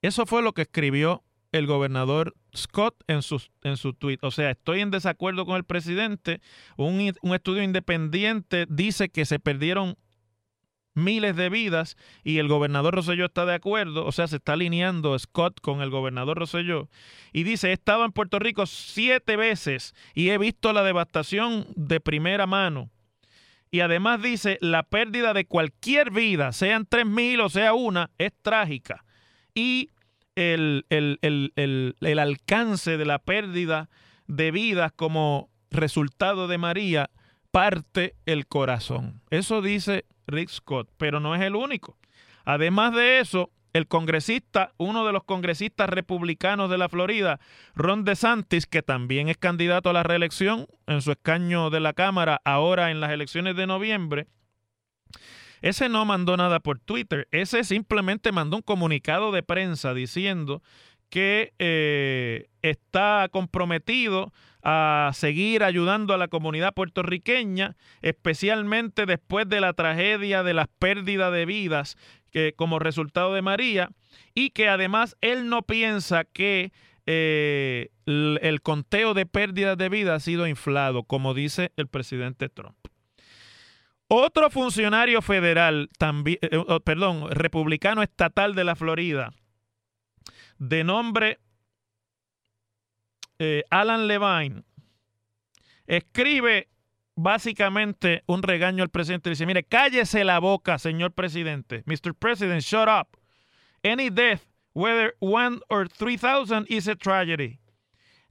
Eso 0.02 0.26
fue 0.26 0.42
lo 0.42 0.54
que 0.54 0.64
escribió 0.64 1.24
el 1.52 1.68
gobernador 1.68 2.34
Scott 2.56 2.96
en 3.08 3.22
su, 3.22 3.42
en 3.64 3.78
su 3.78 3.94
tweet. 3.94 4.20
O 4.22 4.32
sea, 4.32 4.52
estoy 4.52 4.82
en 4.82 4.92
desacuerdo 4.92 5.46
con 5.46 5.56
el 5.56 5.64
presidente. 5.64 6.42
Un, 6.78 7.14
un 7.22 7.36
estudio 7.36 7.64
independiente 7.64 8.66
dice 8.70 9.10
que 9.10 9.26
se 9.26 9.40
perdieron 9.40 9.98
miles 10.96 11.36
de 11.36 11.50
vidas 11.50 11.98
y 12.24 12.40
el 12.40 12.48
gobernador 12.48 12.96
Rosselló 12.96 13.26
está 13.26 13.46
de 13.46 13.54
acuerdo, 13.54 14.06
o 14.06 14.12
sea, 14.12 14.28
se 14.28 14.38
está 14.38 14.54
alineando 14.54 15.18
Scott 15.20 15.62
con 15.62 15.82
el 15.82 15.90
gobernador 15.90 16.40
Rosselló 16.40 16.90
y 17.32 17.44
dice, 17.44 17.70
he 17.70 17.74
estado 17.74 18.06
en 18.06 18.12
Puerto 18.12 18.40
Rico 18.40 18.66
siete 18.66 19.36
veces 19.36 19.94
y 20.14 20.30
he 20.30 20.38
visto 20.38 20.74
la 20.74 20.84
devastación 20.84 21.68
de 21.76 22.00
primera 22.00 22.48
mano. 22.48 22.90
Y 23.72 23.82
además 23.82 24.22
dice, 24.22 24.58
la 24.62 24.84
pérdida 24.84 25.34
de 25.34 25.46
cualquier 25.46 26.12
vida, 26.12 26.54
sean 26.54 26.86
tres 26.86 27.06
mil 27.06 27.42
o 27.42 27.50
sea 27.50 27.74
una, 27.74 28.10
es 28.18 28.32
trágica. 28.42 29.04
Y 29.54 29.90
el, 30.36 30.86
el, 30.90 32.20
alcance 32.20 32.98
de 32.98 33.06
la 33.06 33.20
pérdida 33.20 33.90
de 34.28 34.52
vidas 34.52 34.92
como 34.96 35.50
resultado 35.72 36.48
de 36.48 36.58
María 36.58 37.10
parte 37.52 38.16
el 38.26 38.48
corazón. 38.48 39.22
Eso 39.30 39.62
dice 39.62 40.06
Rick 40.28 40.50
Scott, 40.50 40.90
pero 40.98 41.20
no 41.20 41.36
es 41.36 41.42
el 41.42 41.56
único. 41.56 41.98
Además 42.44 42.94
de 42.94 43.20
eso, 43.20 43.50
el 43.74 43.88
congresista, 43.88 44.72
uno 44.78 45.06
de 45.06 45.12
los 45.12 45.24
congresistas 45.24 45.90
republicanos 45.90 46.70
de 46.70 46.78
la 46.78 46.90
Florida, 46.90 47.40
Ron 47.76 48.06
DeSantis, 48.06 48.68
que 48.68 48.82
también 48.82 49.28
es 49.28 49.38
candidato 49.38 49.90
a 49.90 49.94
la 49.94 50.04
reelección 50.04 50.68
en 50.88 51.02
su 51.02 51.12
escaño 51.12 51.70
de 51.70 51.80
la 51.80 51.94
Cámara 51.94 52.42
ahora 52.46 52.92
en 52.92 53.02
las 53.02 53.12
elecciones 53.12 53.56
de 53.56 53.68
noviembre, 53.68 54.28
ese 55.62 55.90
no 55.90 56.06
mandó 56.06 56.38
nada 56.38 56.60
por 56.60 56.80
Twitter, 56.80 57.28
ese 57.32 57.64
simplemente 57.64 58.32
mandó 58.32 58.58
un 58.58 58.62
comunicado 58.62 59.32
de 59.32 59.42
prensa 59.42 59.94
diciendo 59.96 60.62
que 61.16 61.54
eh, 61.60 62.50
está 62.62 63.30
comprometido 63.32 64.34
a 64.62 65.12
seguir 65.14 65.64
ayudando 65.64 66.14
a 66.14 66.18
la 66.18 66.28
comunidad 66.28 66.74
puertorriqueña, 66.74 67.78
especialmente 68.02 69.06
después 69.06 69.48
de 69.48 69.62
la 69.62 69.72
tragedia 69.72 70.44
de 70.44 70.54
las 70.54 70.68
pérdidas 70.78 71.32
de 71.32 71.46
vidas 71.46 71.96
que, 72.32 72.52
como 72.58 72.80
resultado 72.80 73.34
de 73.34 73.42
María, 73.42 73.92
y 74.34 74.50
que 74.50 74.68
además 74.68 75.16
él 75.22 75.48
no 75.48 75.62
piensa 75.62 76.26
que 76.26 76.74
eh, 77.06 77.92
el 78.06 78.60
conteo 78.62 79.14
de 79.14 79.26
pérdidas 79.26 79.78
de 79.78 79.88
vida 79.88 80.16
ha 80.16 80.20
sido 80.20 80.48
inflado, 80.48 81.04
como 81.04 81.34
dice 81.34 81.72
el 81.78 81.88
presidente 81.88 82.50
Trump. 82.50 82.76
Otro 84.10 84.50
funcionario 84.50 85.22
federal, 85.22 85.88
también, 85.98 86.40
eh, 86.42 86.58
oh, 86.58 86.82
perdón, 86.82 87.32
republicano 87.32 88.04
estatal 88.04 88.54
de 88.54 88.66
la 88.66 88.76
Florida, 88.76 89.32
de 90.58 90.84
nombre 90.84 91.40
eh, 93.40 93.64
Alan 93.70 94.08
Levine, 94.08 94.64
escribe 95.88 96.70
básicamente 97.16 98.24
un 98.28 98.44
regaño 98.44 98.84
al 98.84 98.90
presidente. 98.90 99.30
Dice, 99.30 99.46
mire, 99.46 99.64
cállese 99.64 100.24
la 100.24 100.40
boca, 100.40 100.78
señor 100.78 101.14
presidente. 101.14 101.84
Mr. 101.86 102.14
President, 102.14 102.62
shut 102.62 102.88
up. 102.88 103.18
Any 103.84 104.10
death, 104.10 104.46
whether 104.74 105.14
one 105.20 105.60
or 105.70 105.88
3,000, 105.88 106.66
is 106.70 106.88
a 106.88 106.96
tragedy. 106.96 107.60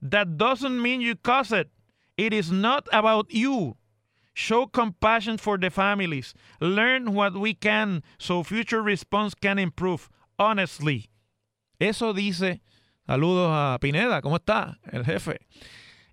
That 0.03 0.37
doesn't 0.37 0.81
mean 0.81 1.01
you 1.01 1.17
caused 1.17 1.53
it. 1.53 1.71
It 2.17 2.33
is 2.33 2.51
not 2.51 2.89
about 2.93 3.33
you. 3.33 3.77
Show 4.35 4.67
compassion 4.67 5.39
for 5.39 5.57
the 5.57 5.71
families. 5.71 6.35
Learn 6.61 7.15
what 7.15 7.35
we 7.35 7.55
can 7.55 8.03
so 8.19 8.43
future 8.43 8.83
response 8.83 9.35
can 9.35 9.59
improve. 9.59 10.11
Honestly. 10.39 11.09
Eso 11.89 12.15
dice, 12.15 12.63
saludos 13.07 13.51
a 13.53 13.79
Pineda, 13.79 14.23
¿cómo 14.23 14.37
está? 14.37 14.79
El 14.91 15.05
jefe. 15.05 15.41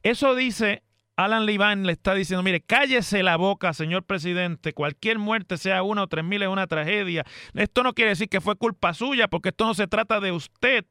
Eso 0.04 0.36
dice 0.36 0.84
Alan 1.16 1.46
Levine 1.46 1.86
le 1.86 1.94
está 1.94 2.14
diciendo, 2.14 2.44
mire, 2.44 2.60
cállese 2.60 3.24
la 3.24 3.38
boca, 3.38 3.74
señor 3.74 4.04
presidente, 4.04 4.74
cualquier 4.74 5.18
muerte, 5.18 5.58
sea 5.58 5.84
una 5.84 6.04
o 6.04 6.08
tres 6.08 6.26
mil, 6.26 6.42
es 6.42 6.50
una 6.50 6.68
tragedia. 6.68 7.26
Esto 7.54 7.84
no 7.84 7.94
quiere 7.94 8.10
decir 8.10 8.28
que 8.28 8.42
fue 8.42 8.58
culpa 8.58 8.94
suya, 8.94 9.30
porque 9.30 9.50
esto 9.50 9.66
no 9.66 9.74
se 9.74 9.88
trata 9.88 10.20
de 10.20 10.34
usted 10.34 10.86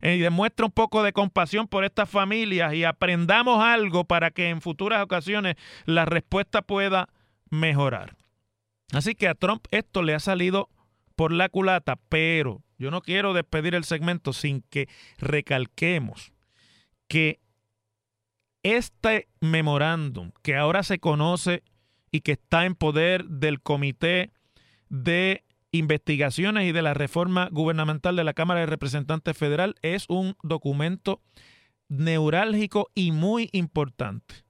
y 0.00 0.18
demuestra 0.18 0.66
un 0.66 0.72
poco 0.72 1.02
de 1.02 1.12
compasión 1.12 1.66
por 1.66 1.84
estas 1.84 2.08
familias 2.08 2.74
y 2.74 2.84
aprendamos 2.84 3.64
algo 3.64 4.04
para 4.04 4.30
que 4.30 4.50
en 4.50 4.60
futuras 4.60 5.02
ocasiones 5.02 5.56
la 5.86 6.04
respuesta 6.04 6.62
pueda 6.62 7.08
mejorar. 7.50 8.16
Así 8.92 9.14
que 9.14 9.26
a 9.26 9.34
Trump 9.34 9.66
esto 9.70 10.02
le 10.02 10.14
ha 10.14 10.20
salido 10.20 10.68
por 11.16 11.32
la 11.32 11.48
culata, 11.48 11.96
pero 12.08 12.63
yo 12.78 12.90
no 12.90 13.00
quiero 13.00 13.32
despedir 13.32 13.74
el 13.74 13.84
segmento 13.84 14.32
sin 14.32 14.62
que 14.62 14.88
recalquemos 15.18 16.32
que 17.08 17.40
este 18.62 19.28
memorándum 19.40 20.32
que 20.42 20.56
ahora 20.56 20.82
se 20.82 20.98
conoce 20.98 21.62
y 22.10 22.20
que 22.20 22.32
está 22.32 22.64
en 22.64 22.74
poder 22.74 23.24
del 23.24 23.60
Comité 23.60 24.32
de 24.88 25.44
Investigaciones 25.70 26.68
y 26.68 26.72
de 26.72 26.82
la 26.82 26.94
Reforma 26.94 27.48
Gubernamental 27.50 28.14
de 28.16 28.24
la 28.24 28.32
Cámara 28.32 28.60
de 28.60 28.66
Representantes 28.66 29.36
Federal 29.36 29.74
es 29.82 30.06
un 30.08 30.36
documento 30.42 31.20
neurálgico 31.88 32.90
y 32.94 33.12
muy 33.12 33.50
importante 33.52 34.43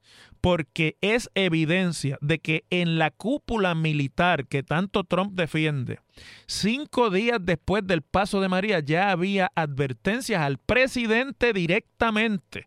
porque 0.45 0.99
es 1.01 1.31
evidencia 1.35 2.19
de 2.21 2.39
que 2.39 2.67
en 2.69 2.99
la 2.99 3.11
cúpula 3.11 3.75
militar 3.75 4.47
que 4.47 4.63
tanto 4.63 5.03
Trump 5.03 5.33
defiende, 5.33 6.01
cinco 6.47 7.09
días 7.09 7.39
después 7.41 7.87
del 7.87 8.03
paso 8.03 8.43
de 8.43 8.51
María 8.51 8.81
ya 8.81 9.11
había 9.11 9.51
advertencias 9.55 10.43
al 10.43 10.59
presidente 10.59 11.55
directamente 11.55 12.67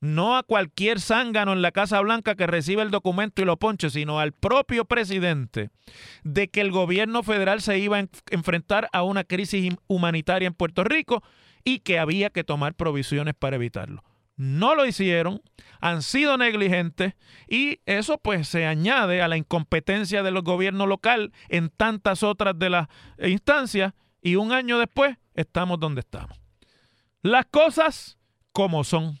no 0.00 0.38
a 0.38 0.42
cualquier 0.42 1.00
zángano 1.00 1.52
en 1.52 1.60
la 1.60 1.70
Casa 1.70 2.00
Blanca 2.00 2.34
que 2.34 2.46
recibe 2.46 2.80
el 2.80 2.90
documento 2.90 3.42
y 3.42 3.44
lo 3.44 3.58
ponche, 3.58 3.90
sino 3.90 4.18
al 4.18 4.32
propio 4.32 4.86
presidente, 4.86 5.68
de 6.24 6.48
que 6.48 6.62
el 6.62 6.70
gobierno 6.70 7.22
federal 7.22 7.60
se 7.60 7.78
iba 7.78 7.98
a 7.98 8.08
enfrentar 8.30 8.88
a 8.94 9.02
una 9.02 9.24
crisis 9.24 9.76
humanitaria 9.86 10.46
en 10.46 10.54
Puerto 10.54 10.84
Rico 10.84 11.22
y 11.62 11.80
que 11.80 11.98
había 11.98 12.30
que 12.30 12.42
tomar 12.42 12.72
provisiones 12.72 13.34
para 13.34 13.56
evitarlo. 13.56 14.02
No 14.40 14.74
lo 14.74 14.86
hicieron, 14.86 15.42
han 15.82 16.00
sido 16.00 16.38
negligentes 16.38 17.12
y 17.46 17.80
eso 17.84 18.16
pues 18.16 18.48
se 18.48 18.64
añade 18.64 19.20
a 19.20 19.28
la 19.28 19.36
incompetencia 19.36 20.22
de 20.22 20.30
los 20.30 20.44
gobiernos 20.44 20.88
local 20.88 21.34
en 21.50 21.68
tantas 21.68 22.22
otras 22.22 22.58
de 22.58 22.70
las 22.70 22.88
instancias 23.18 23.92
y 24.22 24.36
un 24.36 24.52
año 24.52 24.78
después 24.78 25.18
estamos 25.34 25.78
donde 25.78 26.00
estamos. 26.00 26.40
Las 27.20 27.44
cosas 27.50 28.16
como 28.52 28.82
son. 28.82 29.20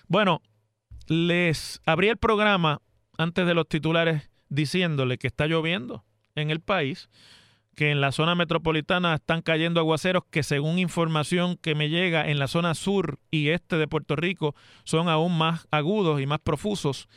Bueno, 0.07 0.41
les 1.05 1.79
abrí 1.85 2.07
el 2.07 2.17
programa 2.17 2.81
antes 3.19 3.45
de 3.45 3.53
los 3.53 3.67
titulares 3.67 4.31
diciéndole 4.49 5.19
que 5.19 5.27
está 5.27 5.45
lloviendo 5.45 6.03
en 6.33 6.49
el 6.49 6.59
país, 6.59 7.07
que 7.75 7.91
en 7.91 8.01
la 8.01 8.11
zona 8.11 8.33
metropolitana 8.33 9.13
están 9.13 9.43
cayendo 9.43 9.79
aguaceros 9.79 10.23
que 10.31 10.41
según 10.41 10.79
información 10.79 11.55
que 11.55 11.75
me 11.75 11.89
llega 11.89 12.27
en 12.27 12.39
la 12.39 12.47
zona 12.47 12.73
sur 12.73 13.19
y 13.29 13.49
este 13.49 13.77
de 13.77 13.87
Puerto 13.87 14.15
Rico 14.15 14.55
son 14.85 15.07
aún 15.07 15.37
más 15.37 15.67
agudos 15.69 16.19
y 16.19 16.25
más 16.25 16.39
profusos 16.39 17.07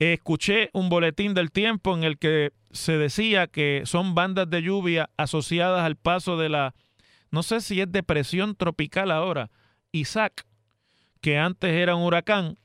escuché 0.00 0.70
un 0.72 0.88
boletín 0.88 1.34
del 1.34 1.52
tiempo 1.52 1.94
en 1.94 2.04
el 2.04 2.18
que 2.18 2.52
se 2.72 2.96
decía 2.96 3.46
que 3.46 3.82
son 3.84 4.14
bandas 4.14 4.48
de 4.48 4.62
lluvia 4.62 5.10
asociadas 5.16 5.84
al 5.84 5.96
paso 5.96 6.36
de 6.36 6.48
la, 6.48 6.74
no 7.30 7.42
sé 7.42 7.60
si 7.60 7.80
es 7.80 7.92
depresión 7.92 8.56
tropical 8.56 9.10
ahora, 9.10 9.50
Isaac, 9.92 10.46
que 11.20 11.38
antes 11.38 11.72
era 11.72 11.96
un 11.96 12.02
huracán 12.02 12.56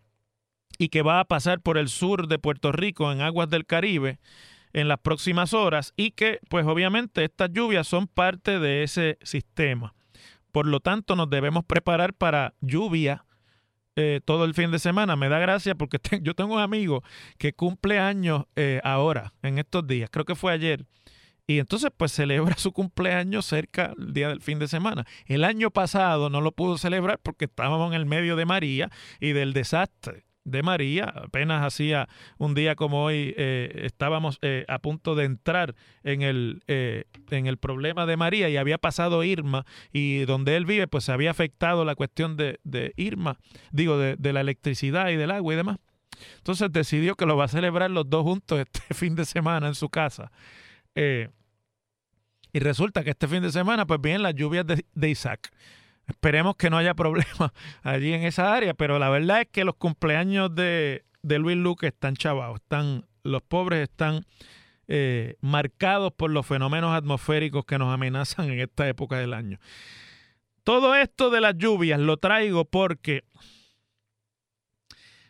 y 0.77 0.89
que 0.89 1.01
va 1.01 1.19
a 1.19 1.25
pasar 1.25 1.59
por 1.59 1.77
el 1.77 1.89
sur 1.89 2.27
de 2.27 2.39
Puerto 2.39 2.71
Rico 2.71 3.11
en 3.11 3.21
aguas 3.21 3.49
del 3.49 3.65
Caribe 3.65 4.19
en 4.73 4.87
las 4.87 4.99
próximas 4.99 5.53
horas 5.53 5.93
y 5.95 6.11
que 6.11 6.39
pues 6.49 6.65
obviamente 6.65 7.23
estas 7.23 7.51
lluvias 7.51 7.87
son 7.87 8.07
parte 8.07 8.59
de 8.59 8.83
ese 8.83 9.17
sistema. 9.23 9.93
Por 10.51 10.67
lo 10.67 10.79
tanto 10.79 11.15
nos 11.15 11.29
debemos 11.29 11.65
preparar 11.65 12.13
para 12.13 12.53
lluvia 12.61 13.24
eh, 13.95 14.21
todo 14.23 14.45
el 14.45 14.53
fin 14.53 14.71
de 14.71 14.79
semana. 14.79 15.15
Me 15.15 15.29
da 15.29 15.39
gracia 15.39 15.75
porque 15.75 15.99
yo 16.21 16.33
tengo 16.35 16.55
un 16.55 16.61
amigo 16.61 17.03
que 17.37 17.53
cumple 17.53 17.99
años 17.99 18.45
eh, 18.55 18.81
ahora, 18.83 19.33
en 19.41 19.59
estos 19.59 19.87
días, 19.87 20.09
creo 20.11 20.25
que 20.25 20.35
fue 20.35 20.53
ayer. 20.53 20.85
Y 21.47 21.59
entonces 21.59 21.91
pues 21.95 22.11
celebra 22.11 22.55
su 22.57 22.71
cumpleaños 22.71 23.45
cerca 23.45 23.93
del 23.97 24.13
día 24.13 24.29
del 24.29 24.41
fin 24.41 24.59
de 24.59 24.67
semana. 24.67 25.05
El 25.25 25.43
año 25.43 25.71
pasado 25.71 26.29
no 26.29 26.41
lo 26.41 26.51
pudo 26.51 26.77
celebrar 26.77 27.19
porque 27.21 27.45
estábamos 27.45 27.93
en 27.93 27.99
el 27.99 28.05
medio 28.05 28.35
de 28.35 28.45
María 28.45 28.89
y 29.19 29.33
del 29.33 29.53
desastre 29.53 30.25
de 30.45 30.63
María. 30.63 31.05
Apenas 31.05 31.63
hacía 31.63 32.07
un 32.37 32.53
día 32.53 32.75
como 32.75 33.03
hoy 33.03 33.33
eh, 33.35 33.81
estábamos 33.83 34.37
eh, 34.41 34.63
a 34.69 34.79
punto 34.79 35.15
de 35.15 35.25
entrar 35.25 35.75
en 36.03 36.21
el, 36.21 36.63
eh, 36.67 37.05
en 37.31 37.47
el 37.47 37.57
problema 37.57 38.05
de 38.05 38.15
María 38.15 38.47
y 38.47 38.55
había 38.55 38.77
pasado 38.77 39.23
Irma 39.23 39.65
y 39.91 40.23
donde 40.25 40.55
él 40.55 40.65
vive 40.65 40.87
pues 40.87 41.03
se 41.03 41.11
había 41.11 41.31
afectado 41.31 41.83
la 41.83 41.95
cuestión 41.95 42.37
de, 42.37 42.59
de 42.63 42.93
Irma, 42.95 43.39
digo, 43.71 43.97
de, 43.97 44.15
de, 44.15 44.33
la 44.33 44.41
electricidad 44.41 45.09
y 45.09 45.17
del 45.17 45.31
agua 45.31 45.53
y 45.53 45.57
demás. 45.57 45.77
Entonces 46.37 46.71
decidió 46.71 47.15
que 47.15 47.25
lo 47.25 47.35
va 47.35 47.45
a 47.45 47.49
celebrar 47.49 47.91
los 47.91 48.09
dos 48.09 48.23
juntos 48.23 48.59
este 48.59 48.81
fin 48.93 49.15
de 49.15 49.25
semana 49.25 49.67
en 49.67 49.75
su 49.75 49.89
casa. 49.89 50.31
y 50.95 52.59
resulta 52.59 53.03
que 53.03 53.09
este 53.09 53.27
fin 53.27 53.41
de 53.41 53.51
semana 53.51 53.85
pues 53.85 53.99
vienen 53.99 54.21
las 54.21 54.35
lluvias 54.35 54.65
de, 54.65 54.85
de 54.93 55.09
Isaac. 55.09 55.51
Esperemos 56.07 56.55
que 56.55 56.69
no 56.69 56.77
haya 56.77 56.93
problemas 56.95 57.51
allí 57.83 58.13
en 58.13 58.23
esa 58.23 58.53
área, 58.53 58.73
pero 58.73 58.99
la 58.99 59.09
verdad 59.09 59.41
es 59.41 59.47
que 59.51 59.65
los 59.65 59.75
cumpleaños 59.75 60.53
de, 60.53 61.03
Luis 61.23 61.57
Luque 61.57 61.87
están 61.87 62.15
chavados, 62.15 62.61
están, 62.61 63.05
los 63.23 63.41
pobres 63.41 63.89
están 63.89 64.25
eh, 64.87 65.35
marcados 65.41 66.13
por 66.13 66.29
los 66.29 66.45
fenómenos 66.45 66.95
atmosféricos 66.95 67.65
que 67.65 67.77
nos 67.77 67.93
amenazan 67.93 68.51
en 68.51 68.59
esta 68.59 68.87
época 68.87 69.17
del 69.17 69.33
año. 69.33 69.59
Todo 70.63 70.95
esto 70.95 71.29
de 71.29 71.41
las 71.41 71.55
lluvias 71.57 71.99
lo 71.99 72.17
traigo 72.17 72.65
porque 72.65 73.23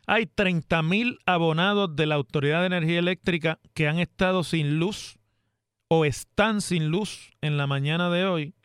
hay 0.07 0.27
30 0.27 0.81
mil 0.83 1.19
abonados 1.25 1.95
de 1.95 2.05
la 2.05 2.15
Autoridad 2.15 2.61
de 2.61 2.67
Energía 2.67 2.99
Eléctrica 2.99 3.59
que 3.73 3.87
han 3.87 3.99
estado 3.99 4.43
sin 4.43 4.79
luz 4.79 5.17
o 5.87 6.05
están 6.05 6.61
sin 6.61 6.89
luz 6.89 7.31
en 7.41 7.57
la 7.57 7.67
mañana 7.67 8.09
de 8.09 8.25
hoy 8.25 8.55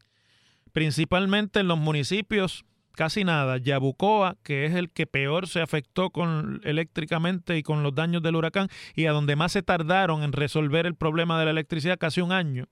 principalmente 0.73 1.61
en 1.61 1.69
los 1.69 1.79
municipios, 1.79 2.65
casi 2.93 3.25
nada. 3.25 3.59
Yabucoa, 3.59 4.37
que 4.43 4.67
es 4.67 4.75
el 4.75 4.91
que 4.91 5.07
peor 5.07 5.49
se 5.49 5.61
afectó 5.61 6.11
con, 6.11 6.61
eléctricamente 6.65 7.57
y 7.57 7.63
con 7.63 7.83
los 7.83 7.95
daños 7.95 8.23
del 8.23 8.37
huracán, 8.37 8.69
y 8.95 9.07
a 9.07 9.13
donde 9.13 9.37
más 9.37 9.53
se 9.53 9.63
tardaron 9.63 10.23
en 10.23 10.33
resolver 10.33 10.87
el 10.87 10.95
problema 10.95 11.39
de 11.39 11.47
la 11.47 11.51
electricidad, 11.53 11.99
casi 11.99 12.21
un 12.21 12.33
año. 12.33 12.67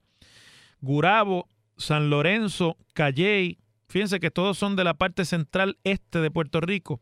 Gurabo, 0.80 1.48
San 1.76 2.10
Lorenzo, 2.10 2.76
Calley, 2.92 3.58
fíjense 3.88 4.20
que 4.20 4.30
todos 4.30 4.58
son 4.58 4.76
de 4.76 4.84
la 4.84 4.94
parte 4.94 5.24
central 5.24 5.78
este 5.84 6.20
de 6.20 6.30
Puerto 6.30 6.60
Rico. 6.60 7.00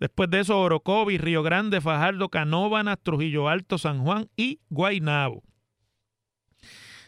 Después 0.00 0.28
de 0.30 0.40
eso, 0.40 0.60
Orocovi, 0.60 1.18
Río 1.18 1.42
Grande, 1.42 1.80
Fajardo, 1.80 2.28
Canóvanas, 2.28 2.98
Trujillo 3.02 3.48
Alto, 3.48 3.78
San 3.78 4.02
Juan 4.02 4.28
y 4.36 4.60
Guaynabo. 4.68 5.42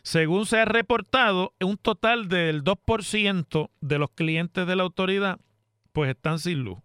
Según 0.06 0.46
se 0.46 0.60
ha 0.60 0.64
reportado, 0.64 1.52
un 1.60 1.78
total 1.78 2.28
del 2.28 2.62
2% 2.62 3.70
de 3.80 3.98
los 3.98 4.08
clientes 4.12 4.64
de 4.64 4.76
la 4.76 4.84
autoridad 4.84 5.40
pues 5.90 6.10
están 6.10 6.38
sin 6.38 6.60
luz, 6.60 6.78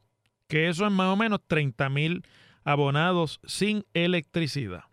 que 0.48 0.70
eso 0.70 0.88
es 0.88 0.92
más 0.92 1.14
o 1.14 1.16
menos 1.16 1.40
30 1.46 1.88
mil 1.90 2.26
abonados 2.64 3.40
sin 3.46 3.86
electricidad. 3.94 4.86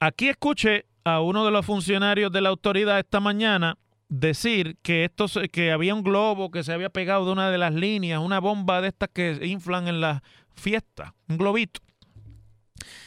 Aquí 0.00 0.30
escuché 0.30 0.86
a 1.04 1.20
uno 1.20 1.44
de 1.44 1.50
los 1.50 1.66
funcionarios 1.66 2.32
de 2.32 2.40
la 2.40 2.48
autoridad 2.48 2.98
esta 2.98 3.20
mañana 3.20 3.76
decir 4.08 4.78
que 4.80 5.04
esto 5.04 5.26
que 5.52 5.72
había 5.72 5.94
un 5.94 6.02
globo 6.02 6.50
que 6.50 6.64
se 6.64 6.72
había 6.72 6.88
pegado 6.88 7.26
de 7.26 7.32
una 7.32 7.50
de 7.50 7.58
las 7.58 7.74
líneas, 7.74 8.18
una 8.18 8.40
bomba 8.40 8.80
de 8.80 8.88
estas 8.88 9.10
que 9.12 9.38
inflan 9.46 9.88
en 9.88 10.00
las 10.00 10.22
fiestas, 10.54 11.12
un 11.28 11.36
globito. 11.36 11.80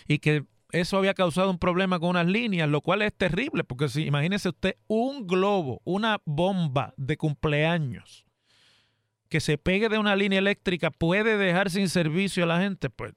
Y 0.07 0.19
que 0.19 0.45
eso 0.71 0.97
había 0.97 1.13
causado 1.13 1.49
un 1.49 1.59
problema 1.59 1.99
con 1.99 2.09
unas 2.09 2.27
líneas, 2.27 2.69
lo 2.69 2.81
cual 2.81 3.01
es 3.01 3.13
terrible, 3.13 3.63
porque 3.63 3.89
si 3.89 4.05
imagínese 4.05 4.49
usted 4.49 4.75
un 4.87 5.27
globo, 5.27 5.81
una 5.83 6.21
bomba 6.25 6.93
de 6.97 7.17
cumpleaños 7.17 8.25
que 9.29 9.39
se 9.39 9.57
pegue 9.57 9.87
de 9.87 9.97
una 9.97 10.15
línea 10.15 10.39
eléctrica 10.39 10.91
puede 10.91 11.37
dejar 11.37 11.69
sin 11.69 11.87
servicio 11.87 12.43
a 12.43 12.47
la 12.47 12.59
gente, 12.59 12.89
pues 12.89 13.13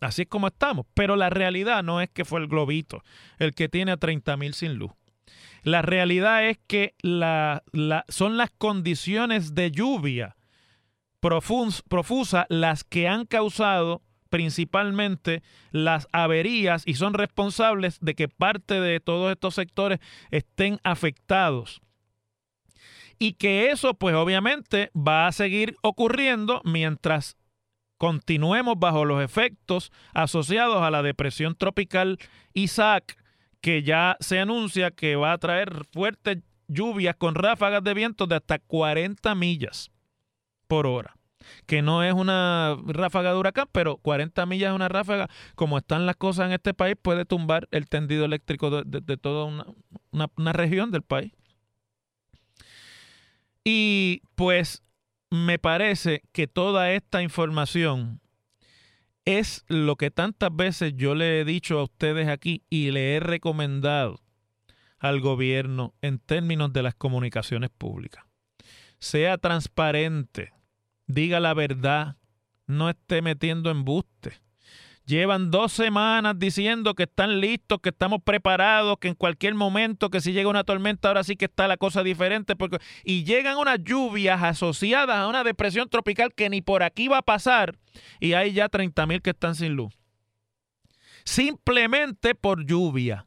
así 0.00 0.22
es 0.22 0.28
como 0.28 0.46
estamos. 0.46 0.86
Pero 0.94 1.16
la 1.16 1.28
realidad 1.28 1.82
no 1.82 2.00
es 2.00 2.08
que 2.08 2.24
fue 2.24 2.40
el 2.40 2.48
globito 2.48 3.02
el 3.38 3.54
que 3.54 3.68
tiene 3.68 3.92
a 3.92 3.98
30 3.98 4.36
mil 4.38 4.54
sin 4.54 4.74
luz. 4.74 4.92
La 5.62 5.82
realidad 5.82 6.46
es 6.46 6.58
que 6.66 6.94
son 8.08 8.36
las 8.36 8.50
condiciones 8.56 9.54
de 9.54 9.70
lluvia 9.70 10.36
profusa 11.20 12.46
las 12.48 12.84
que 12.84 13.08
han 13.08 13.26
causado 13.26 14.02
principalmente 14.34 15.44
las 15.70 16.08
averías 16.10 16.82
y 16.86 16.94
son 16.94 17.14
responsables 17.14 18.00
de 18.00 18.16
que 18.16 18.26
parte 18.26 18.80
de 18.80 18.98
todos 18.98 19.30
estos 19.30 19.54
sectores 19.54 20.00
estén 20.32 20.80
afectados. 20.82 21.80
Y 23.20 23.34
que 23.34 23.70
eso 23.70 23.94
pues 23.94 24.16
obviamente 24.16 24.90
va 24.92 25.28
a 25.28 25.32
seguir 25.32 25.76
ocurriendo 25.82 26.62
mientras 26.64 27.36
continuemos 27.96 28.76
bajo 28.76 29.04
los 29.04 29.22
efectos 29.22 29.92
asociados 30.14 30.82
a 30.82 30.90
la 30.90 31.04
depresión 31.04 31.54
tropical 31.54 32.18
Isaac, 32.54 33.16
que 33.60 33.84
ya 33.84 34.16
se 34.18 34.40
anuncia 34.40 34.90
que 34.90 35.14
va 35.14 35.30
a 35.30 35.38
traer 35.38 35.84
fuertes 35.92 36.38
lluvias 36.66 37.14
con 37.14 37.36
ráfagas 37.36 37.84
de 37.84 37.94
viento 37.94 38.26
de 38.26 38.34
hasta 38.34 38.58
40 38.58 39.32
millas 39.36 39.92
por 40.66 40.88
hora. 40.88 41.14
Que 41.66 41.82
no 41.82 42.02
es 42.02 42.14
una 42.14 42.76
ráfaga 42.86 43.32
de 43.32 43.38
huracán, 43.38 43.68
pero 43.72 43.96
40 43.98 44.46
millas 44.46 44.70
es 44.70 44.74
una 44.74 44.88
ráfaga. 44.88 45.28
Como 45.54 45.78
están 45.78 46.06
las 46.06 46.16
cosas 46.16 46.46
en 46.46 46.52
este 46.52 46.74
país, 46.74 46.96
puede 47.00 47.24
tumbar 47.24 47.68
el 47.70 47.88
tendido 47.88 48.24
eléctrico 48.24 48.70
de, 48.70 49.16
toda 49.16 49.64
una 50.10 50.52
región 50.52 50.90
del 50.90 51.02
país. 51.02 51.32
Y 53.64 54.22
pues 54.34 54.82
me 55.30 55.58
parece 55.58 56.22
que 56.32 56.46
toda 56.46 56.92
esta 56.92 57.22
información 57.22 58.20
es 59.24 59.64
lo 59.68 59.96
que 59.96 60.10
tantas 60.10 60.54
veces 60.54 60.92
yo 60.96 61.14
le 61.14 61.40
he 61.40 61.44
dicho 61.44 61.78
a 61.78 61.84
ustedes 61.84 62.28
aquí 62.28 62.62
y 62.68 62.90
le 62.90 63.16
he 63.16 63.20
recomendado 63.20 64.20
al 64.98 65.20
gobierno 65.20 65.94
en 66.02 66.18
términos 66.18 66.72
de 66.72 66.82
las 66.82 66.94
comunicaciones 66.94 67.70
públicas. 67.70 68.24
Sea 68.98 69.38
transparente, 69.38 70.52
diga 71.06 71.40
la 71.40 71.54
verdad, 71.54 72.16
no 72.66 72.88
esté 72.88 73.22
metiendo 73.22 73.70
embuste. 73.70 74.44
Llevan 75.06 75.50
dos 75.50 75.72
semanas 75.72 76.38
diciendo 76.38 76.94
que 76.94 77.02
están 77.02 77.40
listos, 77.40 77.78
que 77.82 77.90
estamos 77.90 78.22
preparados, 78.24 78.96
que 78.98 79.08
en 79.08 79.14
cualquier 79.14 79.54
momento, 79.54 80.08
que 80.08 80.22
si 80.22 80.32
llega 80.32 80.48
una 80.48 80.64
tormenta, 80.64 81.08
ahora 81.08 81.24
sí 81.24 81.36
que 81.36 81.44
está 81.44 81.68
la 81.68 81.76
cosa 81.76 82.02
diferente. 82.02 82.56
Porque... 82.56 82.78
Y 83.04 83.24
llegan 83.24 83.58
unas 83.58 83.80
lluvias 83.84 84.42
asociadas 84.42 85.16
a 85.16 85.28
una 85.28 85.44
depresión 85.44 85.90
tropical 85.90 86.32
que 86.34 86.48
ni 86.48 86.62
por 86.62 86.82
aquí 86.82 87.08
va 87.08 87.18
a 87.18 87.22
pasar 87.22 87.76
y 88.18 88.32
hay 88.32 88.52
ya 88.52 88.70
30 88.70 89.06
mil 89.06 89.20
que 89.20 89.30
están 89.30 89.54
sin 89.54 89.74
luz. 89.74 89.92
Simplemente 91.24 92.34
por 92.34 92.64
lluvia. 92.64 93.26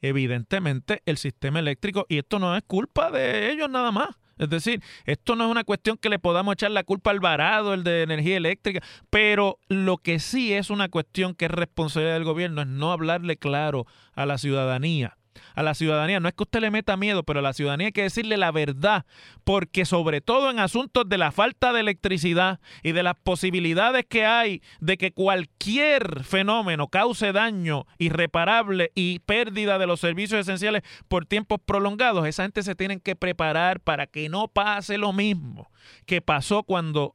Evidentemente 0.00 1.02
el 1.06 1.16
sistema 1.18 1.58
eléctrico, 1.58 2.06
y 2.08 2.18
esto 2.18 2.38
no 2.38 2.56
es 2.56 2.62
culpa 2.62 3.10
de 3.10 3.50
ellos 3.50 3.68
nada 3.68 3.90
más, 3.90 4.10
es 4.38 4.48
decir, 4.48 4.82
esto 5.04 5.36
no 5.36 5.44
es 5.44 5.50
una 5.50 5.64
cuestión 5.64 5.96
que 5.96 6.08
le 6.08 6.18
podamos 6.18 6.52
echar 6.52 6.70
la 6.70 6.84
culpa 6.84 7.10
al 7.10 7.20
varado, 7.20 7.74
el 7.74 7.84
de 7.84 8.02
energía 8.02 8.36
eléctrica, 8.36 8.80
pero 9.10 9.58
lo 9.68 9.98
que 9.98 10.18
sí 10.18 10.52
es 10.52 10.70
una 10.70 10.88
cuestión 10.88 11.34
que 11.34 11.46
es 11.46 11.50
responsabilidad 11.50 12.14
del 12.14 12.24
gobierno 12.24 12.62
es 12.62 12.68
no 12.68 12.92
hablarle 12.92 13.36
claro 13.36 13.86
a 14.14 14.26
la 14.26 14.38
ciudadanía 14.38 15.16
a 15.54 15.62
la 15.62 15.74
ciudadanía. 15.74 16.20
No 16.20 16.28
es 16.28 16.34
que 16.34 16.42
usted 16.42 16.60
le 16.60 16.70
meta 16.70 16.96
miedo, 16.96 17.22
pero 17.22 17.40
a 17.40 17.42
la 17.42 17.52
ciudadanía 17.52 17.88
hay 17.88 17.92
que 17.92 18.02
decirle 18.02 18.36
la 18.36 18.50
verdad, 18.50 19.06
porque 19.44 19.84
sobre 19.84 20.20
todo 20.20 20.50
en 20.50 20.58
asuntos 20.58 21.08
de 21.08 21.18
la 21.18 21.32
falta 21.32 21.72
de 21.72 21.80
electricidad 21.80 22.60
y 22.82 22.92
de 22.92 23.02
las 23.02 23.14
posibilidades 23.16 24.06
que 24.06 24.24
hay 24.26 24.62
de 24.80 24.96
que 24.96 25.12
cualquier 25.12 26.24
fenómeno 26.24 26.88
cause 26.88 27.32
daño 27.32 27.86
irreparable 27.98 28.92
y 28.94 29.20
pérdida 29.20 29.78
de 29.78 29.86
los 29.86 30.00
servicios 30.00 30.40
esenciales 30.40 30.82
por 31.08 31.26
tiempos 31.26 31.60
prolongados, 31.64 32.26
esa 32.26 32.44
gente 32.44 32.62
se 32.62 32.74
tiene 32.74 33.00
que 33.00 33.16
preparar 33.16 33.80
para 33.80 34.06
que 34.06 34.28
no 34.28 34.48
pase 34.48 34.98
lo 34.98 35.12
mismo 35.12 35.70
que 36.06 36.20
pasó 36.20 36.62
cuando 36.62 37.14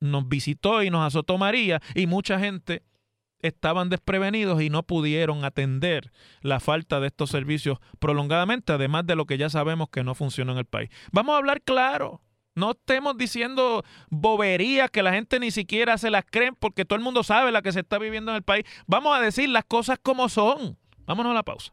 nos 0.00 0.28
visitó 0.28 0.82
y 0.82 0.90
nos 0.90 1.06
azotó 1.06 1.38
María 1.38 1.80
y 1.94 2.06
mucha 2.06 2.38
gente 2.38 2.82
estaban 3.42 3.88
desprevenidos 3.88 4.62
y 4.62 4.70
no 4.70 4.84
pudieron 4.84 5.44
atender 5.44 6.12
la 6.40 6.60
falta 6.60 7.00
de 7.00 7.08
estos 7.08 7.30
servicios 7.30 7.78
prolongadamente, 7.98 8.72
además 8.72 9.06
de 9.06 9.16
lo 9.16 9.26
que 9.26 9.38
ya 9.38 9.50
sabemos 9.50 9.88
que 9.90 10.04
no 10.04 10.14
funciona 10.14 10.52
en 10.52 10.58
el 10.58 10.64
país. 10.64 10.90
Vamos 11.12 11.34
a 11.34 11.38
hablar 11.38 11.60
claro. 11.62 12.20
No 12.54 12.72
estemos 12.72 13.16
diciendo 13.16 13.82
boberías 14.10 14.90
que 14.90 15.02
la 15.02 15.12
gente 15.12 15.40
ni 15.40 15.50
siquiera 15.50 15.96
se 15.96 16.10
las 16.10 16.24
creen 16.30 16.54
porque 16.54 16.84
todo 16.84 16.98
el 16.98 17.04
mundo 17.04 17.22
sabe 17.22 17.50
la 17.50 17.62
que 17.62 17.72
se 17.72 17.80
está 17.80 17.98
viviendo 17.98 18.30
en 18.30 18.36
el 18.36 18.42
país. 18.42 18.64
Vamos 18.86 19.16
a 19.16 19.20
decir 19.20 19.48
las 19.48 19.64
cosas 19.64 19.98
como 20.02 20.28
son. 20.28 20.76
Vámonos 21.06 21.30
a 21.30 21.34
la 21.34 21.42
pausa. 21.42 21.72